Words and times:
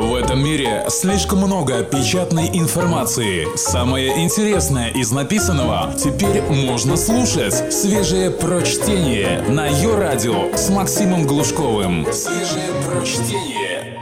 В 0.00 0.14
этом 0.14 0.42
мире 0.42 0.86
слишком 0.88 1.40
много 1.40 1.84
печатной 1.84 2.48
информации. 2.58 3.54
Самое 3.54 4.24
интересное 4.24 4.88
из 4.88 5.12
написанного 5.12 5.92
теперь 5.92 6.40
можно 6.40 6.96
слушать. 6.96 7.70
Свежее 7.70 8.30
прочтение 8.30 9.42
на 9.42 9.66
ее 9.66 9.98
радио 9.98 10.56
с 10.56 10.70
Максимом 10.70 11.26
Глушковым. 11.26 12.10
Свежее 12.14 12.70
прочтение. 12.88 14.00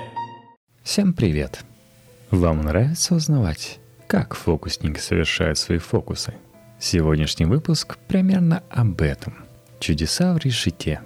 Всем 0.85 1.13
привет! 1.13 1.65
Вам 2.31 2.63
нравится 2.63 3.17
узнавать, 3.17 3.81
как 4.07 4.37
фокусники 4.37 5.01
совершают 5.01 5.59
свои 5.59 5.79
фокусы? 5.79 6.33
Сегодняшний 6.79 7.47
выпуск 7.47 7.99
примерно 8.07 8.63
об 8.71 9.03
этом. 9.03 9.35
Чудеса 9.81 10.33
в 10.33 10.39
решете. 10.39 11.01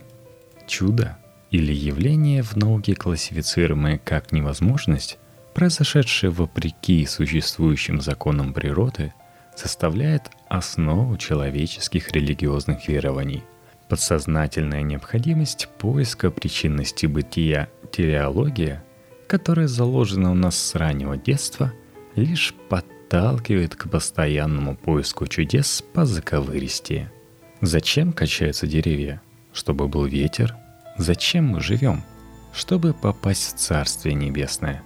Чудо 0.67 1.17
или 1.53 1.73
явление 1.75 2.43
в 2.43 2.57
науке, 2.57 2.95
классифицируемое 2.95 3.99
как 3.99 4.33
невозможность, 4.33 5.19
произошедшее 5.55 6.31
вопреки 6.31 7.05
существующим 7.05 8.01
законам 8.01 8.55
природы, 8.55 9.13
составляет 9.55 10.31
основу 10.49 11.19
человеческих 11.19 12.11
религиозных 12.13 12.89
верований. 12.89 13.45
Подсознательная 13.91 14.81
необходимость 14.81 15.69
поиска 15.77 16.31
причинности 16.31 17.05
бытия 17.05 17.69
телеология, 17.93 18.83
которая 19.27 19.69
заложена 19.69 20.31
у 20.31 20.35
нас 20.35 20.57
с 20.57 20.75
раннего 20.75 21.19
детства, 21.19 21.71
лишь 22.17 22.55
подталкивает 22.71 23.77
к 23.77 23.91
постоянному 23.91 24.75
поиску 24.75 25.27
чудес 25.27 25.85
по 25.93 26.07
заковыристе. 26.07 27.13
Зачем 27.61 28.15
качаются 28.15 28.67
деревья? 28.67 29.21
Чтобы 29.53 29.87
был 29.87 30.07
ветер– 30.07 30.57
Зачем 30.99 31.49
мы 31.49 31.61
живем? 31.61 32.05
Чтобы 32.53 32.93
попасть 32.93 33.55
в 33.55 33.59
Царствие 33.59 34.15
Небесное. 34.15 34.83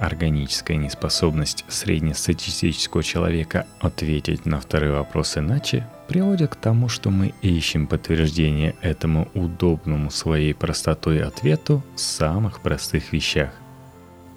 Органическая 0.00 0.76
неспособность 0.76 1.64
среднестатистического 1.68 3.02
человека 3.02 3.66
ответить 3.80 4.46
на 4.46 4.60
второй 4.60 4.92
вопрос 4.92 5.38
иначе 5.38 5.86
приводит 6.08 6.52
к 6.52 6.56
тому, 6.56 6.88
что 6.88 7.10
мы 7.10 7.34
ищем 7.42 7.86
подтверждение 7.86 8.74
этому 8.80 9.28
удобному 9.34 10.10
своей 10.10 10.54
простотой 10.54 11.22
ответу 11.22 11.84
в 11.94 12.00
самых 12.00 12.60
простых 12.60 13.12
вещах. 13.12 13.50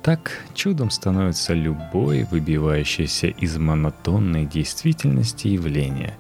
Так 0.04 0.32
чудом 0.56 0.90
становится 0.90 1.54
любое 1.54 2.26
выбивающееся 2.26 3.28
из 3.28 3.58
монотонной 3.58 4.46
действительности 4.46 5.48
явление, 5.48 6.18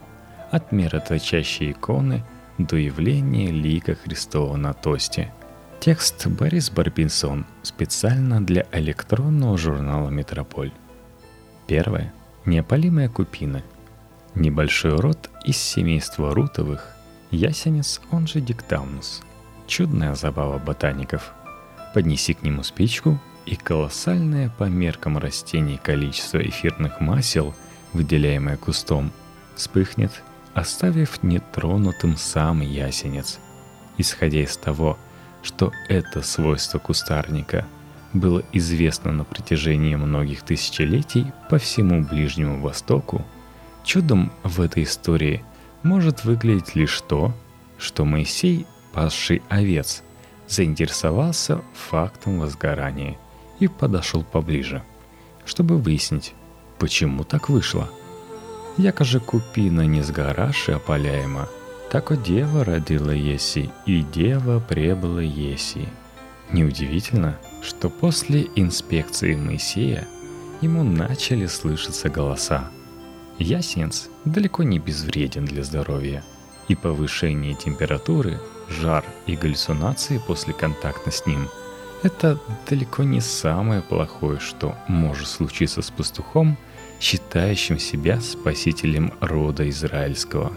от 0.51 0.71
мироточащей 0.71 1.71
иконы– 1.71 2.23
до 2.65 2.77
явления 2.77 3.51
лика 3.51 3.95
Христова 3.95 4.57
на 4.57 4.73
тосте. 4.73 5.33
Текст 5.79 6.27
Борис 6.27 6.69
Барбинсон 6.69 7.45
специально 7.63 8.45
для 8.45 8.65
электронного 8.71 9.57
журнала 9.57 10.09
«Метрополь». 10.09 10.71
Первое. 11.67 12.13
Неопалимая 12.45 13.09
купина. 13.09 13.63
Небольшой 14.35 14.95
род 14.95 15.29
из 15.45 15.57
семейства 15.57 16.33
рутовых. 16.33 16.95
Ясенец, 17.31 18.01
он 18.11 18.27
же 18.27 18.41
диктамнус. 18.41 19.21
Чудная 19.67 20.15
забава 20.15 20.57
ботаников. 20.57 21.33
Поднеси 21.93 22.33
к 22.33 22.43
нему 22.43 22.63
спичку, 22.63 23.19
и 23.45 23.55
колоссальное 23.55 24.49
по 24.49 24.65
меркам 24.65 25.17
растений 25.17 25.79
количество 25.81 26.37
эфирных 26.37 26.99
масел, 26.99 27.53
выделяемое 27.93 28.57
кустом, 28.57 29.11
вспыхнет 29.55 30.23
оставив 30.53 31.23
нетронутым 31.23 32.17
сам 32.17 32.61
ясенец. 32.61 33.39
Исходя 33.97 34.41
из 34.41 34.57
того, 34.57 34.97
что 35.43 35.71
это 35.87 36.21
свойство 36.21 36.79
кустарника 36.79 37.65
было 38.13 38.43
известно 38.51 39.11
на 39.11 39.23
протяжении 39.23 39.95
многих 39.95 40.43
тысячелетий 40.43 41.31
по 41.49 41.57
всему 41.57 42.03
Ближнему 42.03 42.61
Востоку, 42.61 43.25
чудом 43.83 44.31
в 44.43 44.61
этой 44.61 44.83
истории 44.83 45.43
может 45.83 46.23
выглядеть 46.23 46.75
лишь 46.75 47.01
то, 47.01 47.33
что 47.77 48.05
Моисей, 48.05 48.67
пасший 48.93 49.41
овец, 49.49 50.03
заинтересовался 50.47 51.61
фактом 51.73 52.39
возгорания 52.39 53.17
и 53.59 53.67
подошел 53.67 54.23
поближе, 54.23 54.83
чтобы 55.45 55.77
выяснить, 55.77 56.33
почему 56.77 57.23
так 57.23 57.49
вышло– 57.49 57.89
Яка 58.77 59.03
же 59.03 59.19
купина 59.19 59.81
не 59.81 60.01
сгораши 60.01 60.71
опаляема, 60.71 61.49
так 61.91 62.11
о 62.11 62.15
дева 62.15 62.63
родила 62.63 63.11
еси, 63.11 63.69
и 63.85 64.01
дева 64.01 64.59
пребыла 64.59 65.19
еси. 65.19 65.87
Неудивительно, 66.51 67.37
что 67.61 67.89
после 67.89 68.47
инспекции 68.55 69.35
Моисея 69.35 70.07
ему 70.61 70.83
начали 70.83 71.47
слышаться 71.47 72.09
голоса. 72.09 72.69
Ясенец 73.39 74.09
далеко 74.25 74.63
не 74.63 74.79
безвреден 74.79 75.45
для 75.45 75.63
здоровья, 75.63 76.23
и 76.67 76.75
повышение 76.75 77.55
температуры, 77.55 78.39
жар 78.69 79.03
и 79.25 79.35
галлюцинации 79.35 80.21
после 80.25 80.53
контакта 80.53 81.11
с 81.11 81.25
ним– 81.25 81.49
это 82.03 82.39
далеко 82.67 83.03
не 83.03 83.21
самое 83.21 83.81
плохое, 83.81 84.39
что 84.39 84.75
может 84.87 85.27
случиться 85.27 85.81
с 85.81 85.91
пастухом– 85.91 86.57
считающим 87.01 87.79
себя 87.79 88.21
спасителем 88.21 89.11
рода 89.19 89.67
израильского. 89.69 90.53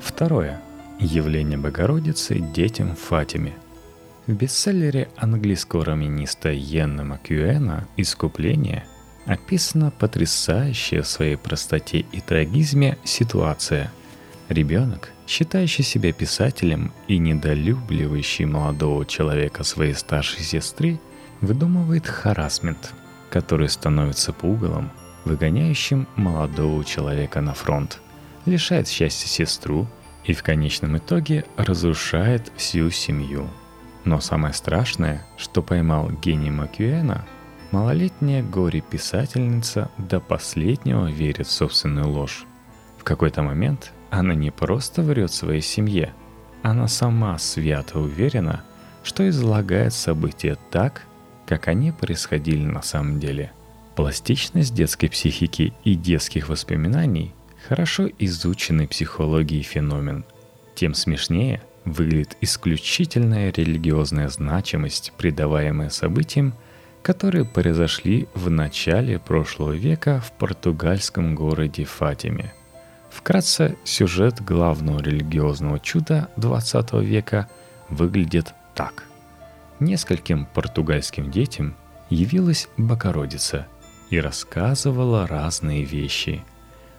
Второе. 0.00 0.62
Явление 1.00 1.58
Богородицы 1.58 2.38
детям 2.38 2.94
Фатиме. 2.94 3.52
В 4.28 4.32
бестселлере 4.32 5.08
английского 5.16 5.84
романиста 5.84 6.50
Йенна 6.50 7.04
Макьюэна 7.04 7.86
«Искупление» 7.96 8.86
описана 9.26 9.90
потрясающая 9.90 11.02
в 11.02 11.08
своей 11.08 11.36
простоте 11.36 12.06
и 12.12 12.20
трагизме 12.20 12.96
ситуация. 13.04 13.92
Ребенок, 14.48 15.10
считающий 15.26 15.82
себя 15.82 16.12
писателем 16.12 16.92
и 17.08 17.18
недолюбливающий 17.18 18.44
молодого 18.44 19.04
человека 19.04 19.64
своей 19.64 19.94
старшей 19.94 20.44
сестры, 20.44 21.00
выдумывает 21.40 22.06
харасмент, 22.06 22.94
который 23.30 23.68
становится 23.68 24.32
пугалом– 24.32 24.92
выгоняющим 25.26 26.06
молодого 26.16 26.84
человека 26.84 27.40
на 27.40 27.52
фронт, 27.52 28.00
лишает 28.46 28.88
счастья 28.88 29.28
сестру 29.28 29.86
и 30.24 30.32
в 30.32 30.42
конечном 30.42 30.96
итоге 30.96 31.44
разрушает 31.56 32.50
всю 32.56 32.90
семью. 32.90 33.48
Но 34.04 34.20
самое 34.20 34.54
страшное, 34.54 35.26
что 35.36 35.62
поймал 35.62 36.10
гений 36.10 36.50
Макюэна, 36.50 37.26
малолетняя 37.72 38.42
горе-писательница 38.42 39.90
до 39.98 40.20
последнего 40.20 41.10
верит 41.10 41.48
в 41.48 41.52
собственную 41.52 42.08
ложь. 42.08 42.46
В 42.98 43.04
какой-то 43.04 43.42
момент 43.42 43.92
она 44.10 44.34
не 44.34 44.50
просто 44.50 45.02
врет 45.02 45.32
своей 45.32 45.60
семье, 45.60 46.12
она 46.62 46.88
сама 46.88 47.36
свято 47.38 47.98
уверена, 47.98 48.64
что 49.02 49.28
излагает 49.28 49.92
события 49.92 50.56
так, 50.70 51.02
как 51.46 51.68
они 51.68 51.92
происходили 51.92 52.64
на 52.64 52.82
самом 52.82 53.20
деле. 53.20 53.52
Пластичность 53.96 54.74
детской 54.74 55.08
психики 55.08 55.72
и 55.82 55.94
детских 55.94 56.50
воспоминаний– 56.50 57.34
хорошо 57.66 58.10
изученный 58.18 58.86
психологией 58.86 59.62
феномен. 59.62 60.26
Тем 60.74 60.92
смешнее 60.92 61.62
выглядит 61.86 62.36
исключительная 62.42 63.50
религиозная 63.50 64.28
значимость, 64.28 65.14
придаваемая 65.16 65.88
событиям, 65.88 66.52
которые 67.02 67.46
произошли 67.46 68.28
в 68.34 68.50
начале 68.50 69.18
прошлого 69.18 69.72
века 69.72 70.20
в 70.20 70.30
португальском 70.32 71.34
городе 71.34 71.86
Фатиме. 71.86 72.52
Вкратце, 73.08 73.78
сюжет 73.84 74.44
главного 74.44 75.00
религиозного 75.00 75.80
чуда 75.80 76.28
XX 76.36 77.02
века 77.02 77.48
выглядит 77.88 78.52
так. 78.74 79.04
Нескольким 79.80 80.44
португальским 80.52 81.30
детям 81.30 81.74
явилась 82.10 82.68
Богородица– 82.76 83.66
и 84.10 84.20
рассказывала 84.20 85.26
разные 85.26 85.84
вещи. 85.84 86.42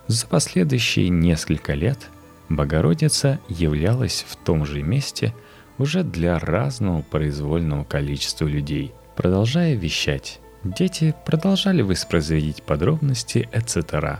За 0.07 0.25
последующие 0.27 1.09
несколько 1.09 1.74
лет 1.74 2.09
Богородица 2.50 3.39
являлась 3.50 4.25
в 4.27 4.36
том 4.38 4.65
же 4.65 4.81
месте 4.81 5.33
уже 5.77 6.04
для 6.04 6.39
разного 6.39 7.01
произвольного 7.01 7.83
количества 7.83 8.45
людей. 8.45 8.94
Продолжая 9.15 9.75
вещать, 9.75 10.39
дети 10.63 11.13
продолжали 11.25 11.81
воспроизводить 11.81 12.63
подробности, 12.63 13.50
etc. 13.51 14.19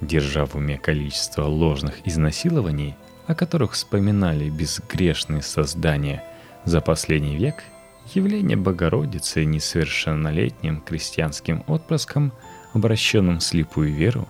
Держа 0.00 0.46
в 0.46 0.54
уме 0.54 0.78
количество 0.78 1.44
ложных 1.44 2.06
изнасилований, 2.06 2.94
о 3.26 3.34
которых 3.34 3.72
вспоминали 3.72 4.50
безгрешные 4.50 5.42
создания 5.42 6.22
за 6.64 6.80
последний 6.80 7.36
век– 7.36 7.64
Явление 8.12 8.56
Богородицы 8.56 9.44
несовершеннолетним 9.44 10.80
крестьянским 10.80 11.64
отпрыском, 11.66 12.32
обращенным 12.72 13.38
в 13.38 13.42
слепую 13.42 13.92
веру, 13.92 14.28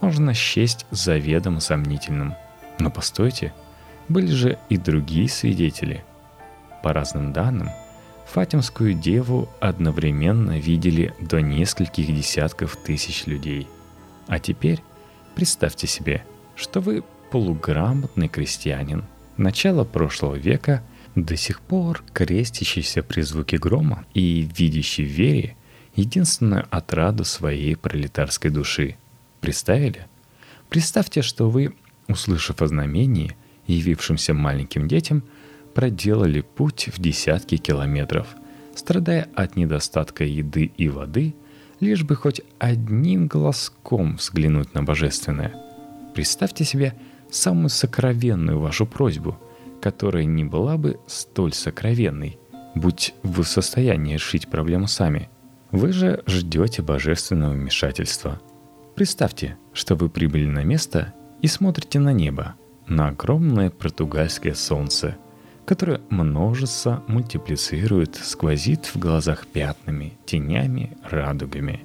можно 0.00 0.34
счесть 0.34 0.86
заведомо 0.90 1.60
сомнительным. 1.60 2.34
Но 2.78 2.90
постойте, 2.90 3.52
были 4.08 4.28
же 4.28 4.58
и 4.68 4.76
другие 4.76 5.28
свидетели. 5.28 6.04
По 6.82 6.92
разным 6.92 7.32
данным, 7.32 7.70
Фатимскую 8.28 8.92
деву 8.92 9.48
одновременно 9.58 10.58
видели 10.58 11.14
до 11.18 11.40
нескольких 11.40 12.14
десятков 12.14 12.76
тысяч 12.76 13.26
людей. 13.26 13.66
А 14.26 14.38
теперь 14.38 14.82
представьте 15.34 15.86
себе, 15.86 16.24
что 16.54 16.80
вы 16.80 17.02
полуграмотный 17.30 18.28
крестьянин 18.28 19.04
начала 19.38 19.84
прошлого 19.84 20.34
века, 20.34 20.82
до 21.14 21.36
сих 21.36 21.60
пор 21.60 22.02
крестящийся 22.12 23.02
при 23.02 23.22
звуке 23.22 23.58
грома 23.58 24.06
и 24.14 24.48
видящий 24.56 25.04
в 25.04 25.08
вере 25.08 25.56
единственную 25.94 26.66
отраду 26.70 27.24
своей 27.24 27.76
пролетарской 27.76 28.50
души. 28.50 28.96
Представили? 29.40 30.06
Представьте, 30.68 31.22
что 31.22 31.50
вы, 31.50 31.74
услышав 32.08 32.62
о 32.62 32.68
знамении, 32.68 33.36
явившемся 33.66 34.34
маленьким 34.34 34.88
детям– 34.88 35.22
проделали 35.78 36.40
путь 36.40 36.88
в 36.92 37.00
десятки 37.00 37.56
километров, 37.56 38.26
страдая 38.74 39.28
от 39.36 39.54
недостатка 39.54 40.24
еды 40.24 40.72
и 40.76 40.88
воды, 40.88 41.36
лишь 41.78 42.02
бы 42.02 42.16
хоть 42.16 42.40
одним 42.58 43.28
глазком 43.28 44.16
взглянуть 44.16 44.74
на 44.74 44.82
божественное. 44.82 45.54
Представьте 46.16 46.64
себе 46.64 46.94
самую 47.30 47.68
сокровенную 47.68 48.58
вашу 48.58 48.86
просьбу, 48.86 49.38
которая 49.80 50.24
не 50.24 50.44
была 50.44 50.76
бы 50.76 50.98
столь 51.06 51.52
сокровенной, 51.52 52.38
будь 52.74 53.14
вы 53.22 53.42
в 53.42 53.48
состоянии 53.48 54.14
решить 54.14 54.48
проблему 54.48 54.86
сами. 54.86 55.28
Вы 55.70 55.92
же 55.92 56.22
ждете 56.26 56.82
божественного 56.82 57.52
вмешательства. 57.52 58.40
Представьте, 58.94 59.56
что 59.72 59.94
вы 59.94 60.08
прибыли 60.08 60.46
на 60.46 60.64
место 60.64 61.14
и 61.42 61.46
смотрите 61.46 61.98
на 61.98 62.12
небо, 62.12 62.54
на 62.86 63.08
огромное 63.08 63.70
португальское 63.70 64.54
солнце– 64.54 65.16
которое 65.68 66.00
множится, 66.08 67.02
мультиплицирует, 67.08 68.16
сквозит 68.16 68.86
в 68.86 68.98
глазах 68.98 69.46
пятнами, 69.46 70.14
тенями, 70.24 70.96
радугами. 71.04 71.82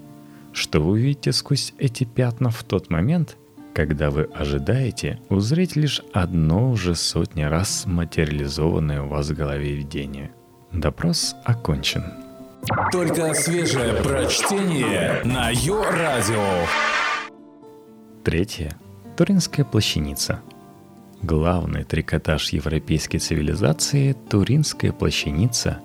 Что 0.53 0.79
вы 0.79 0.91
увидите 0.91 1.33
сквозь 1.33 1.73
эти 1.77 2.05
пятна 2.05 2.49
в 2.49 2.63
тот 2.63 2.89
момент, 2.89 3.35
когда 3.73 4.09
вы 4.09 4.29
ожидаете 4.33 5.19
узреть 5.29 5.75
лишь 5.75 6.01
одно 6.13 6.71
уже 6.71 6.95
сотни 6.95 7.43
раз 7.43 7.85
материализованное 7.85 9.01
у 9.01 9.07
вас 9.07 9.29
в 9.29 9.35
голове 9.35 9.73
видение. 9.73 10.31
Допрос 10.71 11.35
окончен. 11.43 12.03
Только 12.91 13.33
свежее 13.33 13.93
прочтение 14.01 15.21
на 15.25 15.49
Йо-Радио. 15.49 16.65
Третье. 18.23 18.77
Туринская 19.17 19.65
плащаница– 19.65 20.41
Главный 21.23 21.85
трикотаж 21.85 22.49
европейской 22.49 23.17
цивилизации, 23.17 24.13
Туринская 24.29 24.91
плащаница, 24.91 25.79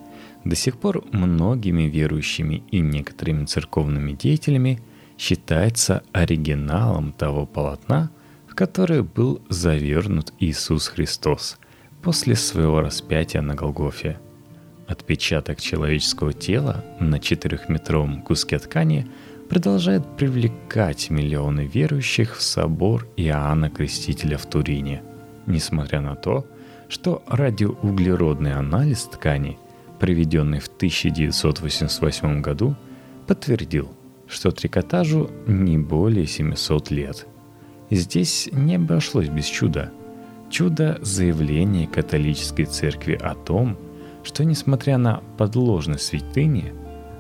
до 0.45 0.57
сих 0.57 0.79
пор 0.79 1.05
многими 1.13 1.83
верующими 1.83 2.65
и 2.73 2.81
некоторыми 2.81 3.45
церковными 3.45 4.15
деятелями 4.15 4.81
считается 5.19 6.03
оригиналом 6.13 7.13
того 7.13 7.45
полотна, 7.45 8.11
в 8.47 8.55
которое 8.55 9.03
был 9.03 9.43
завернут 9.49 10.33
Иисус 10.39 10.89
Христос 10.89 11.59
после 12.03 12.37
своего 12.37 12.81
распятия 12.81 13.43
на 13.43 13.55
Голгофе. 13.55 14.19
Отпечаток 14.87 15.61
человеческого 15.61 16.33
тела 16.33 16.85
на 17.01 17.19
четырехметровом 17.19 18.23
куске 18.23 18.59
ткани 18.59 19.07
продолжает 19.51 20.17
привлекать 20.17 21.11
миллионы 21.11 21.67
верующих 21.67 22.37
в 22.37 22.43
собор 22.43 23.07
Иоанна 23.17 23.69
Крестителя 23.69 24.39
в 24.39 24.47
Турине– 24.47 25.03
несмотря 25.49 26.01
на 26.01 26.15
то, 26.15 26.47
что 26.89 27.23
радиоуглеродный 27.27 28.55
анализ 28.55 29.05
ткани, 29.05 29.59
проведенный 29.99 30.61
в 30.61 30.69
1988 30.69 32.41
году, 32.41 32.77
подтвердил, 33.27 33.91
что 34.29 34.51
трикотажу 34.51 35.31
не 35.47 35.79
более 35.79 36.27
700 36.27 36.91
лет. 36.91 37.27
Здесь 37.91 38.49
не 38.53 38.77
обошлось 38.77 39.29
без 39.29 39.47
чуда. 39.47 39.91
Чудо 40.51 40.99
заявления 41.03 41.87
католической 41.87 42.65
церкви 42.65 43.19
о 43.21 43.35
том, 43.35 43.77
что 44.23 44.45
несмотря 44.45 44.99
на 44.99 45.23
подложность 45.39 46.05
святыни, 46.05 46.75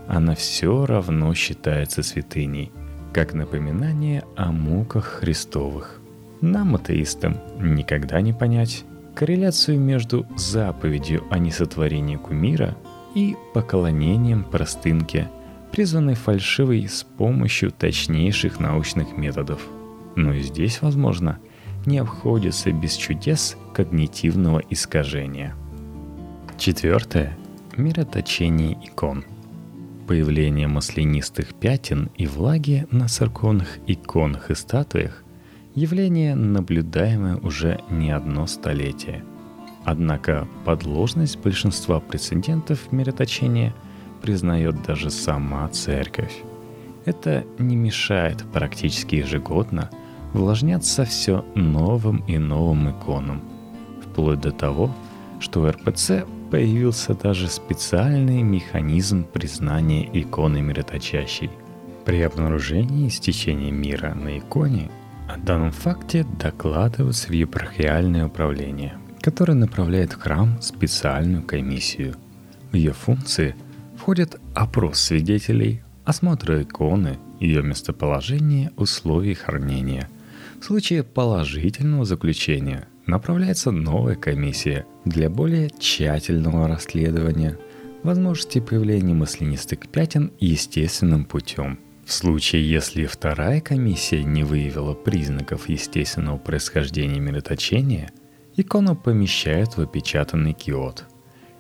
она 0.06 0.34
все 0.34 0.87
равно 0.87 1.34
считается 1.34 2.02
святыней, 2.02 2.72
как 3.12 3.34
напоминание 3.34 4.25
о 4.37 4.52
муках 4.52 5.04
Христовых. 5.04 6.00
Нам, 6.40 6.76
атеистам, 6.76 7.38
никогда 7.58 8.20
не 8.20 8.32
понять 8.32 8.84
корреляцию 9.14 9.81
между 9.81 10.26
заповедью 10.37 11.25
о 11.31 11.38
несотворении 11.38 12.16
кумира 12.16 12.76
и 13.14 13.37
поклонением 13.52 14.44
простынке, 14.44 15.28
призванной 15.72 16.14
фальшивой 16.14 16.88
с 16.88 17.04
помощью 17.04 17.70
точнейших 17.70 18.60
научных 18.60 19.16
методов. 19.16 19.60
Но 20.16 20.32
и 20.32 20.42
здесь, 20.42 20.82
возможно, 20.82 21.38
не 21.86 21.98
обходится 21.98 22.72
без 22.72 22.94
чудес 22.94 23.56
когнитивного 23.74 24.62
искажения. 24.70 25.54
Четвертое. 26.56 27.36
Мироточение 27.76 28.76
икон. 28.84 29.24
Появление 30.06 30.66
маслянистых 30.66 31.54
пятен 31.54 32.10
и 32.16 32.26
влаги 32.26 32.86
на 32.90 33.08
церковных 33.08 33.78
иконах 33.86 34.50
и 34.50 34.54
статуях 34.54 35.22
Явление, 35.78 36.34
наблюдаемое 36.34 37.36
уже 37.36 37.78
не 37.88 38.10
одно 38.10 38.48
столетие. 38.48 39.22
Однако 39.84 40.48
подложность 40.64 41.38
большинства 41.38 42.00
прецедентов 42.00 42.90
мироточения 42.90 43.72
признает 44.20 44.82
даже 44.82 45.10
сама 45.10 45.68
церковь. 45.68 46.42
Это 47.04 47.44
не 47.58 47.76
мешает 47.76 48.44
практически 48.52 49.16
ежегодно 49.16 49.90
влажняться 50.32 51.04
все 51.04 51.44
новым 51.54 52.18
и 52.26 52.38
новым 52.38 52.90
иконам, 52.90 53.42
вплоть 54.02 54.40
до 54.40 54.52
того, 54.52 54.94
что 55.40 55.60
в 55.60 55.70
РПЦ 55.70 56.24
появился 56.50 57.14
даже 57.14 57.48
специальный 57.48 58.42
механизм 58.42 59.24
признания 59.24 60.08
иконы 60.12 60.60
мироточащей. 60.60 61.50
При 62.04 62.22
обнаружении 62.22 63.08
истечения 63.08 63.70
мира 63.70 64.14
на 64.14 64.38
иконе 64.38 64.90
о 65.28 65.36
данном 65.36 65.72
факте 65.72 66.24
докладывается 66.38 67.28
в 67.28 67.32
епархиальное 67.32 68.26
управление, 68.26 68.94
которое 69.20 69.54
направляет 69.54 70.12
в 70.12 70.20
храм 70.20 70.60
специальную 70.62 71.42
комиссию. 71.42 72.14
В 72.72 72.76
ее 72.76 72.92
функции 72.92 73.54
входит 74.08 74.40
опрос 74.55 75.00
свидетелей, 75.00 75.82
осмотр 76.06 76.62
иконы, 76.62 77.19
ее 77.40 77.62
местоположение, 77.62 78.73
условий 78.78 79.35
хранения. 79.35 80.09
В 80.62 80.64
случае 80.64 81.02
положительного 81.02 82.06
заключения 82.06 82.88
направляется 83.04 83.71
новая 83.71 84.14
комиссия 84.14 84.87
для 85.04 85.28
более 85.28 85.68
тщательного 85.78 86.68
расследования 86.68 87.59
возможности 88.02 88.61
появления 88.61 89.12
маслянистых 89.12 89.80
пятен 89.88 90.32
естественным 90.40 91.26
путем– 91.26 91.78
в 92.06 92.12
случае, 92.14 92.66
если 92.66 93.04
вторая 93.04 93.61
комиссия 93.61 94.25
не 94.25 94.42
выявила 94.42 94.94
признаков 94.94 95.68
естественного 95.68 96.38
происхождения 96.38 97.21
мироточения, 97.21 98.11
икону 98.56 98.97
помещают 98.97 99.76
в 99.76 99.82
опечатанный 99.82 100.54
киот. 100.54 101.04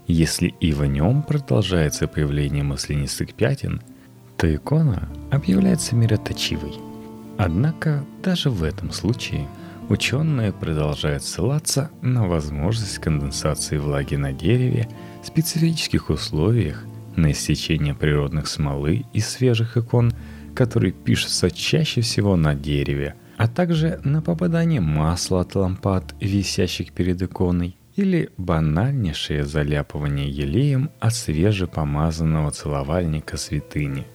Если 0.08 0.54
и 0.60 0.72
в 0.72 0.84
нем 0.84 1.22
продолжается 1.22 2.08
появление 2.08 2.64
маслянистых 2.64 3.34
пятен, 3.34 3.80
то 4.36 4.52
икона 4.52 5.08
объявляется 5.30 5.94
мироточивой. 5.94 6.74
Однако 7.36 8.04
даже 8.22 8.50
в 8.50 8.64
этом 8.64 8.90
случае 8.90 9.46
ученые 9.88 10.52
продолжают 10.52 11.22
ссылаться 11.22 11.90
на 12.02 12.26
возможность 12.26 12.98
конденсации 12.98 13.76
влаги 13.76 14.16
на 14.16 14.32
дереве 14.32 14.88
в 15.22 15.28
специфических 15.28 16.10
условиях, 16.10 16.84
на 17.14 17.30
истечение 17.30 17.94
природных 17.94 18.48
смолы 18.48 19.04
из 19.12 19.28
свежих 19.28 19.76
икон– 19.76 20.12
который 20.58 20.90
пишется 20.90 21.52
чаще 21.52 22.00
всего 22.00 22.34
на 22.34 22.52
дереве, 22.56 23.14
а 23.36 23.46
также 23.46 24.00
на 24.02 24.20
попадание 24.20 24.80
масла 24.80 25.42
от 25.42 25.54
лампад, 25.54 26.16
висящих 26.20 26.90
перед 26.90 27.22
иконой, 27.22 27.76
или 27.98 28.30
банальнейшее 28.36 29.44
заляпывание 29.44 30.30
елеем 30.30 30.90
от 31.00 31.14
свежепомазанного 31.14 32.50
целовальника 32.52 33.36
святыни. 33.36 34.06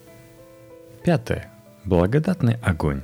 Пятое. 1.03 1.51
Благодатный 1.83 2.57
огонь. 2.61 3.01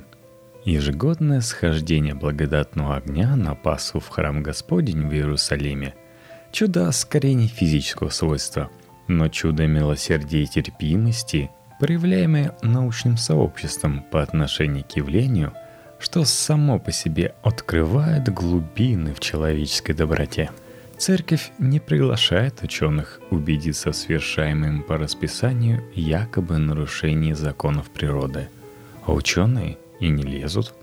Ежегодное 0.64 1.42
схождение 1.42 2.14
благодатного 2.14 2.96
огня 2.96 3.36
на 3.36 3.54
Пасху 3.54 4.00
в 4.00 4.08
храм 4.08 4.42
Господень 4.42 5.06
в 5.06 5.12
Иерусалиме– 5.12 5.94
чудо 6.52 6.90
скорее 6.92 7.34
не 7.34 7.46
физического 7.46 8.08
свойства, 8.08 8.70
но 9.08 9.28
чудо 9.28 9.66
милосердия 9.66 10.42
и 10.42 10.46
терпимости 10.46 11.50
проявляемое 11.78 12.56
научным 12.62 13.16
сообществом 13.16 14.02
по 14.10 14.22
отношению 14.22 14.84
к 14.84 14.96
явлению, 14.96 15.52
что 15.98 16.24
само 16.24 16.78
по 16.78 16.92
себе 16.92 17.34
открывает 17.42 18.32
глубины 18.32 19.14
в 19.14 19.20
человеческой 19.20 19.92
доброте. 19.92 20.50
Церковь 21.00 21.50
не 21.58 21.80
приглашает 21.80 22.62
ученых 22.62 23.20
убедиться 23.30 23.90
в 23.90 23.96
совершаемом 23.96 24.82
по 24.82 24.98
расписанию 24.98 25.82
якобы 25.94 26.58
нарушении 26.58 27.32
законов 27.32 27.88
природы. 27.88 28.50
А 29.06 29.12
ученые 29.14 29.78
и 29.98 30.10
не 30.10 30.22
лезут. 30.22 30.74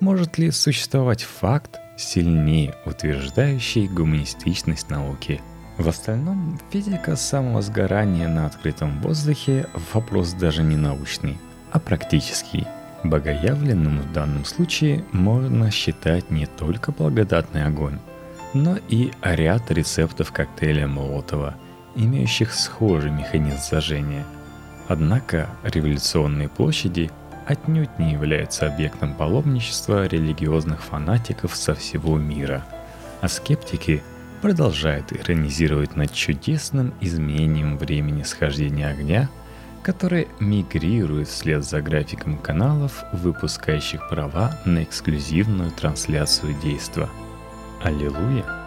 Может 0.00 0.38
ли 0.38 0.50
существовать 0.52 1.22
факт, 1.22 1.76
сильнее 1.98 2.76
утверждающий 2.86 3.88
гуманистичность 3.88 4.88
науки? 4.88 5.42
В 5.76 5.86
остальном, 5.86 6.58
физика 6.70 7.14
самого 7.14 7.60
сгорания 7.60 8.26
на 8.26 8.46
открытом 8.46 8.98
воздухе– 9.02 9.66
вопрос 9.92 10.32
даже 10.32 10.62
не 10.62 10.78
научный, 10.78 11.36
а 11.72 11.78
практический. 11.78 12.66
Богоявленным 13.04 14.00
в 14.00 14.12
данном 14.14 14.46
случае 14.46 15.04
можно 15.12 15.70
считать 15.70 16.30
не 16.30 16.46
только 16.46 16.90
благодатный 16.90 17.66
огонь, 17.66 17.98
но 18.54 18.78
и 18.88 19.12
ряд 19.22 19.70
рецептов 19.70 20.32
коктейля 20.32 20.86
Молотова, 20.86 21.54
имеющих 21.94 22.52
схожий 22.52 23.10
механизм 23.10 23.58
зажжения. 23.58 24.24
Однако 24.88 25.48
революционные 25.64 26.48
площади 26.48 27.10
отнюдь 27.46 27.98
не 27.98 28.12
являются 28.12 28.66
объектом 28.66 29.14
паломничества 29.14 30.06
религиозных 30.06 30.82
фанатиков 30.82 31.54
со 31.56 31.74
всего 31.74 32.18
мира, 32.18 32.64
а 33.20 33.28
скептики 33.28 34.02
продолжают 34.40 35.12
иронизировать 35.12 35.96
над 35.96 36.12
чудесным 36.12 36.94
изменением 37.00 37.76
времени 37.76 38.22
схождения 38.22 38.88
огня, 38.88 39.28
которое 39.82 40.26
мигрирует 40.40 41.28
вслед 41.28 41.64
за 41.64 41.80
графиком 41.80 42.36
каналов, 42.38 43.04
выпускающих 43.12 44.08
права 44.08 44.56
на 44.64 44.82
эксклюзивную 44.82 45.70
трансляцию 45.70 46.54
действия. 46.62 47.08
Аллилуйя! 47.80 48.57